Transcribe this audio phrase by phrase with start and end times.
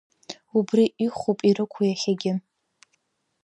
[0.57, 2.33] Убри ихәоуп ирықәу иахьагьы.